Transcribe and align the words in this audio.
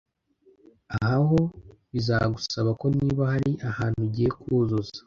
Aha 0.97 1.17
ho 1.27 1.39
bizagusaba 1.91 2.69
ko 2.79 2.85
niba 2.97 3.23
hari 3.31 3.51
ahantu 3.69 3.99
ugiye 4.07 4.29
kuzuza 4.39 4.91